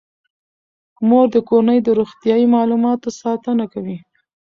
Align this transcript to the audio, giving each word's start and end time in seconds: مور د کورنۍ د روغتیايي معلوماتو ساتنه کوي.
مور 1.07 1.25
د 1.35 1.37
کورنۍ 1.49 1.79
د 1.83 1.87
روغتیايي 1.99 2.45
معلوماتو 2.55 3.09
ساتنه 3.21 3.65
کوي. 3.73 3.97